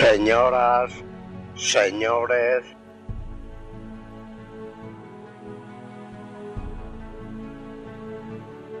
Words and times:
Señoras, 0.00 0.92
señores, 1.56 2.64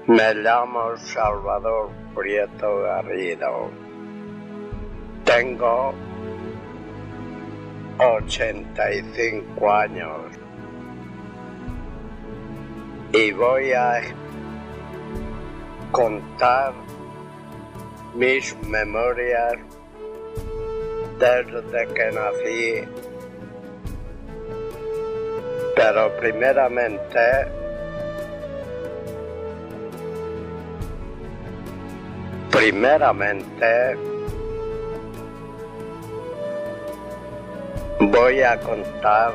me 0.06 0.34
llamo 0.34 0.96
Salvador 0.96 1.90
Prieto 2.14 2.78
Garrido. 2.78 3.70
Tengo 5.26 5.92
85 7.98 9.70
años 9.70 10.22
y 13.12 13.30
voy 13.32 13.72
a 13.72 14.00
contar 15.92 16.72
mis 18.14 18.56
memorias 18.66 19.69
desde 21.20 21.86
que 21.94 22.10
nací. 22.12 22.88
Pero 25.76 26.16
primeramente 26.16 27.46
primeramente 32.50 33.96
voy 38.00 38.42
a 38.42 38.58
contar 38.58 39.32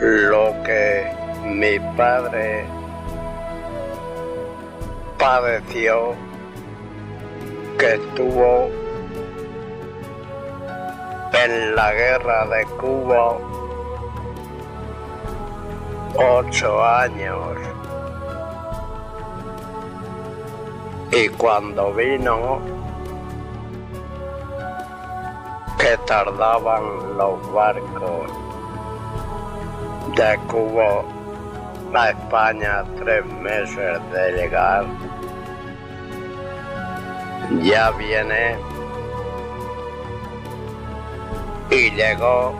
lo 0.00 0.54
que 0.64 1.06
mi 1.44 1.78
padre 1.96 2.64
padeció 5.18 6.14
que 7.78 7.94
estuvo 7.94 8.85
en 11.44 11.74
la 11.74 11.92
guerra 11.92 12.46
de 12.46 12.64
Cuba 12.78 13.36
ocho 16.14 16.82
años. 16.84 17.58
Y 21.12 21.28
cuando 21.30 21.92
vino, 21.92 22.60
que 25.78 25.96
tardaban 26.06 27.16
los 27.16 27.52
barcos 27.52 28.30
de 30.16 30.38
Cuba 30.48 31.04
a 31.94 32.10
España 32.10 32.84
tres 32.98 33.24
meses 33.24 33.98
de 34.12 34.32
llegar, 34.32 34.84
ya 37.62 37.90
viene 37.92 38.56
y 41.76 41.90
llegó 41.90 42.54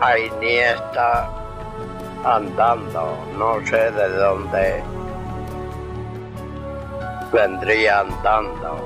a 0.00 0.18
Iniesta 0.18 1.30
andando, 2.24 3.16
no 3.38 3.64
sé 3.64 3.90
de 3.92 4.08
dónde 4.08 4.82
vendría 7.32 8.00
andando. 8.00 8.84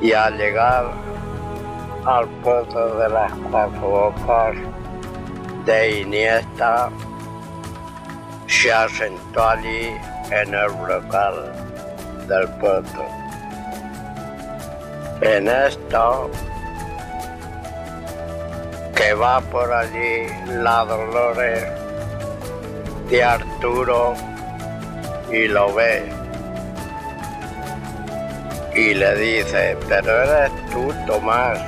Y 0.00 0.12
al 0.12 0.36
llegar 0.36 0.90
al 2.04 2.26
puerto 2.42 2.98
de 2.98 3.08
las 3.08 3.32
cuatro 3.50 4.12
de 5.64 6.00
Iniesta, 6.00 6.90
se 8.48 8.72
asentó 8.72 9.48
allí 9.48 9.94
en 10.30 10.54
el 10.54 10.72
local 10.88 11.52
del 12.26 12.48
puerto. 12.58 13.04
En 15.20 15.46
esto, 15.46 16.28
que 19.02 19.14
va 19.14 19.40
por 19.40 19.72
allí 19.72 20.28
la 20.46 20.84
Dolores 20.84 21.64
de 23.10 23.22
Arturo 23.22 24.14
y 25.30 25.48
lo 25.48 25.74
ve 25.74 26.04
y 28.74 28.94
le 28.94 29.14
dice, 29.16 29.76
pero 29.88 30.22
eres 30.22 30.52
tú, 30.70 30.94
Tomás. 31.06 31.58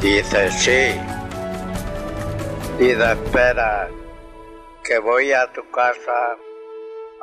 Dice, 0.00 0.50
sí. 0.50 1.00
Dice, 2.78 3.12
espera, 3.12 3.88
que 4.82 4.98
voy 4.98 5.32
a 5.32 5.46
tu 5.52 5.62
casa 5.70 6.36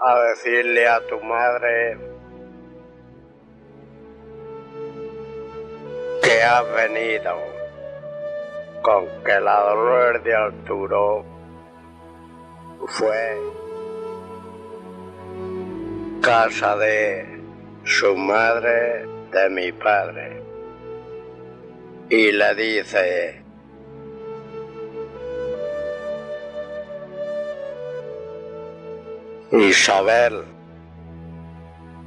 a 0.01 0.19
decirle 0.29 0.87
a 0.87 1.05
tu 1.07 1.19
madre 1.21 1.97
que 6.23 6.43
has 6.43 6.65
venido 6.73 7.56
con 8.81 9.05
que 9.23 9.39
la 9.39 9.61
dolor 9.61 10.23
de 10.23 10.35
Arturo 10.35 11.25
fue 12.87 13.37
casa 16.21 16.75
de 16.77 17.41
su 17.83 18.15
madre 18.15 19.05
de 19.31 19.49
mi 19.49 19.71
padre. 19.71 20.41
Y 22.09 22.31
le 22.31 22.55
dice, 22.55 23.43
Isabel, 29.51 30.43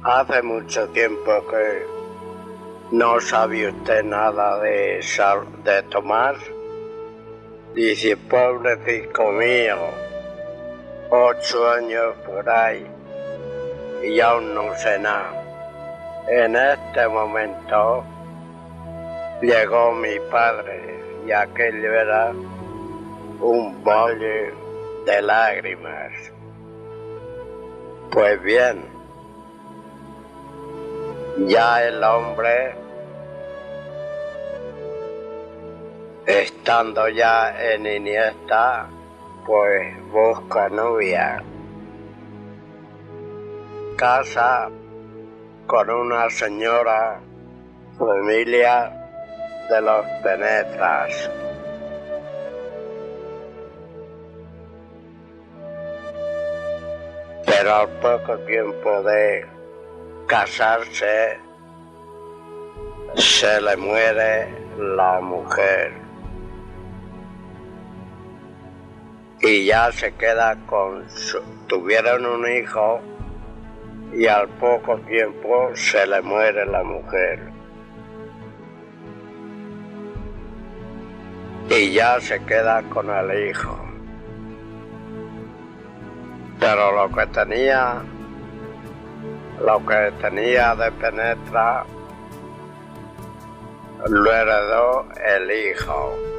hace 0.03 0.41
mucho 0.41 0.87
tiempo 0.89 1.45
que 1.47 1.85
no 2.91 3.19
sabe 3.21 3.69
usted 3.69 4.03
nada 4.03 4.59
de, 4.59 4.99
de 5.63 5.83
Tomás. 5.83 6.37
Dice, 7.73 8.17
pobrecito 8.17 9.31
mío, 9.31 9.77
ocho 11.09 11.69
años 11.69 12.15
por 12.25 12.49
ahí 12.49 12.85
y 14.03 14.19
aún 14.19 14.53
no 14.53 14.75
sé 14.75 14.99
nada. 14.99 15.41
En 16.27 16.55
este 16.55 17.07
momento 17.07 18.03
llegó 19.41 19.93
mi 19.93 20.19
padre 20.29 20.99
y 21.25 21.31
aquello 21.31 21.93
era 21.93 22.31
un 23.39 23.81
bolle 23.83 24.53
de 25.05 25.21
lágrimas. 25.21 26.11
Pues 28.11 28.41
bien, 28.43 28.83
ya 31.47 31.87
el 31.87 32.03
hombre, 32.03 32.75
estando 36.25 37.09
ya 37.09 37.55
en 37.73 37.85
Iniesta, 37.85 38.87
pues 39.45 39.95
busca 40.11 40.69
novia, 40.69 41.43
casa 43.97 44.69
con 45.65 45.89
una 45.89 46.29
señora 46.29 47.19
familia 47.97 48.91
de 49.69 49.81
los 49.81 50.05
penetras. 50.23 51.29
Pero 57.45 57.75
al 57.75 57.89
poco 57.99 58.37
tiempo 58.39 59.01
de 59.03 59.45
casarse, 60.27 61.39
se 63.15 63.61
le 63.61 63.75
muere 63.75 64.47
la 64.77 65.19
mujer 65.19 66.00
y 69.41 69.65
ya 69.65 69.91
se 69.91 70.13
queda 70.13 70.55
con 70.67 71.05
tuvieron 71.67 72.25
un 72.25 72.47
hijo 72.47 72.99
y 74.13 74.27
al 74.27 74.47
poco 74.49 74.97
tiempo 74.99 75.71
se 75.73 76.05
le 76.05 76.21
muere 76.21 76.65
la 76.65 76.83
mujer. 76.83 77.39
Y 81.69 81.93
ya 81.93 82.19
se 82.19 82.43
queda 82.43 82.83
con 82.83 83.09
el 83.09 83.49
hijo. 83.49 83.79
Pero 86.59 86.91
lo 86.91 87.15
que 87.15 87.25
tenía, 87.27 88.01
lo 89.65 89.85
que 89.85 90.11
tenía 90.21 90.75
de 90.75 90.91
penetra, 90.91 91.85
lo 94.07 94.33
heredó 94.33 95.05
el 95.25 95.51
hijo. 95.51 96.30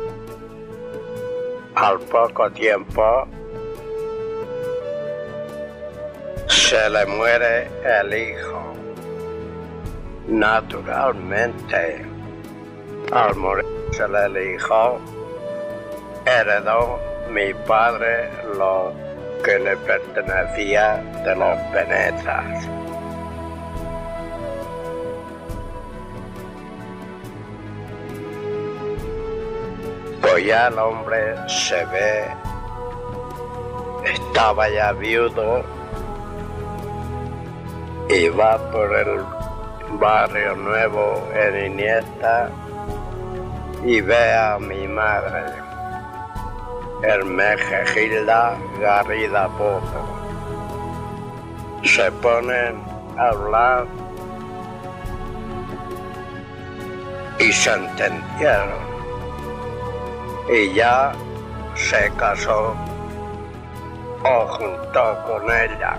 Al 1.82 1.99
poco 1.99 2.49
tiempo 2.52 3.26
se 6.46 6.88
le 6.88 7.05
muere 7.06 7.69
el 8.00 8.14
hijo. 8.14 8.62
Naturalmente, 10.29 12.06
al 13.11 13.34
morirse 13.34 14.05
el 14.05 14.55
hijo, 14.55 15.00
heredó 16.25 17.00
mi 17.31 17.52
padre 17.67 18.31
lo 18.56 18.93
que 19.43 19.58
le 19.58 19.76
pertenecía 19.79 21.02
de 21.25 21.34
los 21.34 21.58
penetras. 21.73 22.64
Ya 30.38 30.69
el 30.69 30.79
hombre 30.79 31.37
se 31.46 31.84
ve, 31.87 32.26
estaba 34.05 34.69
ya 34.69 34.93
viudo 34.93 35.62
y 38.08 38.29
va 38.29 38.58
por 38.70 38.94
el 38.94 39.20
barrio 39.99 40.56
nuevo 40.56 41.29
en 41.34 41.73
Iniesta 41.73 42.50
y 43.84 44.00
ve 44.00 44.34
a 44.34 44.58
mi 44.58 44.88
madre, 44.88 45.52
Hermegilda 47.02 48.56
Garrida 48.81 49.49
Pozo. 49.58 50.06
Se 51.84 52.11
ponen 52.12 52.82
a 53.19 53.29
hablar 53.29 53.87
y 57.38 57.52
se 57.52 57.73
entendieron. 57.73 58.92
Ya 60.49 61.12
se 61.75 62.11
casó 62.17 62.75
o 64.25 64.47
juntó 64.49 65.19
con 65.27 65.50
ella. 65.50 65.99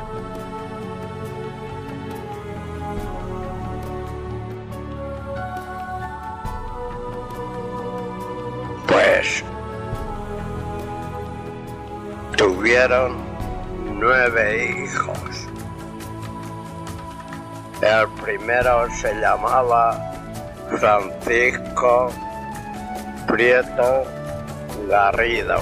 Pues 8.88 9.44
tuvieron 12.38 13.16
nueve 14.00 14.84
hijos. 14.84 15.48
El 17.82 18.08
primero 18.24 18.88
se 18.92 19.14
llamaba 19.16 20.00
Francisco 20.78 22.10
Prieto 23.28 24.23
Garrido. 24.88 25.58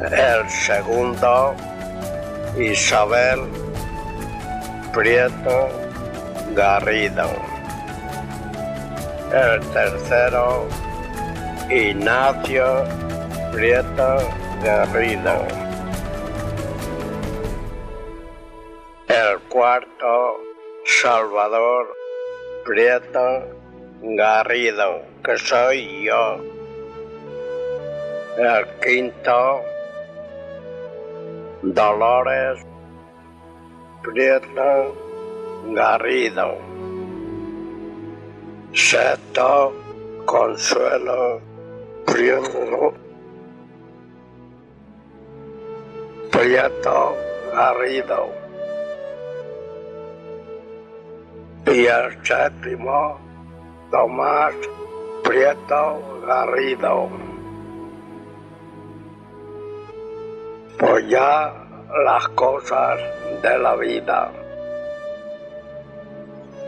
El 0.00 0.48
segundo, 0.50 1.54
Isabel 2.58 3.40
Prieto 4.92 5.68
Garrido. 6.54 7.28
El 9.32 9.60
tercero, 9.72 10.66
Ignacio 11.70 12.84
Prieto 13.52 14.18
Garrido. 14.62 15.46
El 19.08 19.38
cuarto, 19.48 20.36
Salvador 20.84 21.86
Prieto 22.64 23.48
Garrido, 24.02 25.02
que 25.26 25.36
soy 25.38 26.04
yo. 26.04 26.38
El 28.38 28.64
quinto, 28.80 29.60
Dolores 31.62 32.64
Prieto 34.02 34.94
Garrido. 35.74 36.58
Sexto, 38.72 39.72
Consuelo 40.26 41.40
Prieto. 42.04 42.94
Prieto 46.30 47.16
Garrido. 47.52 48.28
Y 51.66 51.86
el 51.86 52.24
séptimo, 52.24 53.18
Tomás 53.90 54.54
Prieto 55.26 56.22
Garrido. 56.24 57.08
Pues 60.78 61.08
ya 61.08 61.52
las 62.04 62.28
cosas 62.28 63.00
de 63.42 63.58
la 63.58 63.74
vida, 63.74 64.30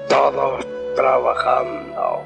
todos 0.08 0.66
trabajando. 0.96 2.22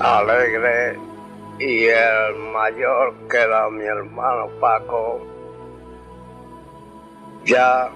Alegre 0.00 0.98
y 1.58 1.86
el 1.88 2.36
mayor 2.54 3.14
que 3.30 3.36
era 3.36 3.68
mi 3.68 3.84
hermano 3.84 4.48
Paco, 4.60 5.20
ya 7.44 7.90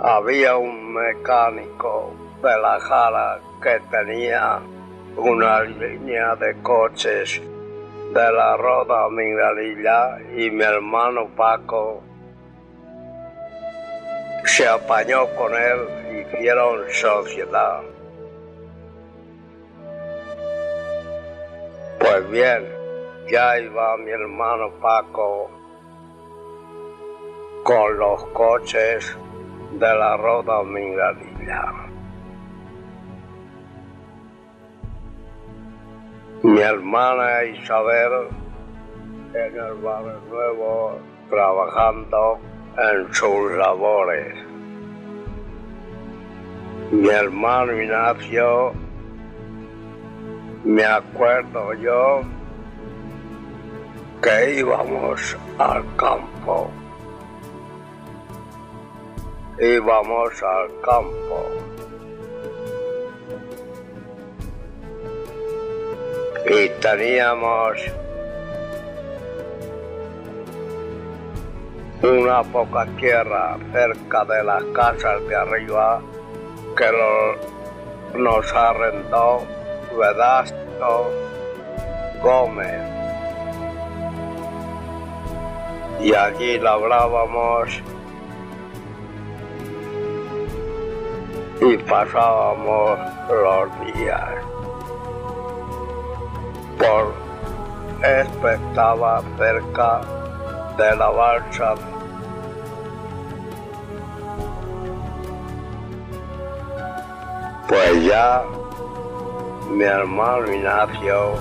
había 0.00 0.56
un 0.56 0.92
mecánico 0.92 2.12
de 2.42 2.60
la 2.60 2.78
jara 2.80 3.40
que 3.62 3.80
tenía 3.90 4.60
una 5.16 5.62
línea 5.62 6.36
de 6.36 6.54
coches 6.62 7.40
de 8.12 8.32
la 8.32 8.56
Roda 8.56 9.08
Mingalilla 9.08 10.18
y 10.36 10.50
mi 10.50 10.64
hermano 10.64 11.28
Paco 11.34 12.02
se 14.44 14.68
apañó 14.68 15.26
con 15.34 15.54
él, 15.54 16.26
hicieron 16.26 16.82
sociedad. 16.90 17.80
Pues 21.98 22.30
bien, 22.30 22.68
ya 23.30 23.58
iba 23.58 23.96
mi 23.96 24.10
hermano 24.10 24.72
Paco 24.80 25.61
con 27.62 27.96
los 27.96 28.24
coches 28.32 29.16
de 29.72 29.94
la 29.94 30.16
Roda 30.16 30.62
Mingalilla. 30.64 31.72
Mi 36.42 36.60
hermana 36.60 37.44
Isabel 37.44 38.28
en 39.32 39.56
el 39.56 39.80
nuevo 40.28 40.98
trabajando 41.30 42.38
en 42.76 43.14
sus 43.14 43.52
labores. 43.52 44.34
Mi 46.90 47.08
hermano 47.08 47.80
Ignacio, 47.80 48.72
me 50.64 50.84
acuerdo 50.84 51.74
yo 51.74 52.22
que 54.20 54.58
íbamos 54.58 55.36
al 55.58 55.84
campo. 55.96 56.70
Íbamos 59.58 60.42
al 60.42 60.80
campo. 60.80 61.46
Y 66.46 66.68
teníamos 66.80 67.78
una 72.02 72.42
poca 72.42 72.86
tierra 72.98 73.56
cerca 73.72 74.24
de 74.24 74.42
las 74.42 74.64
casas 74.74 75.26
de 75.28 75.36
arriba 75.36 76.00
que 76.76 78.18
nos 78.18 78.52
arrendó 78.52 79.46
Vedasto 79.96 81.10
Gómez. 82.22 82.80
Y 86.00 86.12
allí 86.14 86.58
labrábamos 86.58 87.80
y 91.64 91.76
pasábamos 91.78 92.98
los 93.28 93.94
días. 93.94 94.30
Por 96.78 97.14
esto 98.02 98.48
cerca 99.38 100.00
de 100.76 100.96
la 100.96 101.08
balsa 101.10 101.74
Pues 107.68 108.04
ya 108.04 108.42
mi 109.70 109.84
hermano 109.84 110.52
Ignacio 110.52 111.34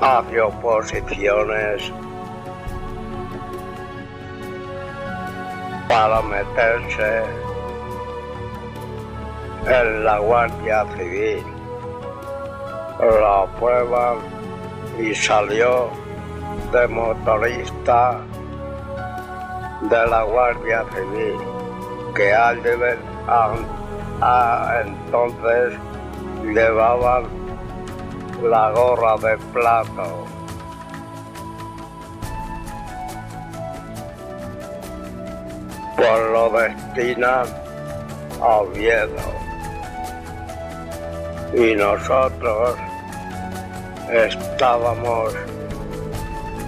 hace 0.00 0.40
oposiciones 0.40 1.92
para 5.86 6.22
meterse 6.22 7.24
en 9.66 10.04
la 10.04 10.18
Guardia 10.18 10.84
Civil. 10.96 11.44
Lo 13.00 13.48
prueba 13.58 14.16
y 14.98 15.14
salió 15.14 15.88
de 16.72 16.86
motorista 16.88 18.20
de 19.82 20.06
la 20.06 20.22
Guardia 20.22 20.84
Civil, 20.94 21.36
que 22.14 22.32
al 22.32 22.62
llevar 22.62 22.98
a, 24.20 24.82
entonces 24.84 25.74
llevaban 26.44 27.24
la 28.42 28.70
gorra 28.70 29.16
de 29.16 29.36
plato. 29.52 30.26
Pues 35.96 36.30
lo 36.32 36.50
destinan 36.50 37.46
a 38.40 38.46
Oviedo. 38.46 39.43
Y 41.56 41.74
nosotros 41.76 42.76
estábamos 44.12 45.34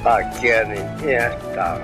aquí 0.05 0.49
en 0.49 0.76
Iniesta. 0.76 1.78